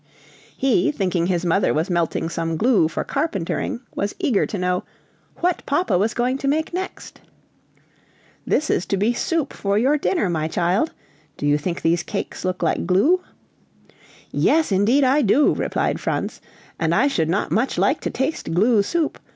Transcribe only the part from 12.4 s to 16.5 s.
look like glue?" "Yes, indeed I do!" replied Franz,